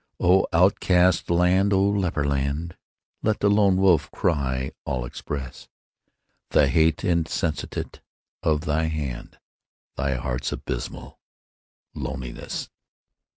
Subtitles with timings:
[0.19, 1.71] O outcast land!
[1.71, 2.75] O leper land!
[3.21, 5.67] Let the lone wolf cry all express
[6.49, 8.01] The hate insensate
[8.41, 9.37] of thy hand,
[9.97, 11.19] Thy heart's abysmal
[11.93, 12.71] loneliness.